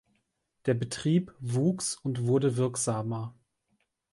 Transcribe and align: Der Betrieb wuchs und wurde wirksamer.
Der 0.65 0.73
Betrieb 0.73 1.31
wuchs 1.39 1.95
und 1.95 2.25
wurde 2.25 2.57
wirksamer. 2.57 3.35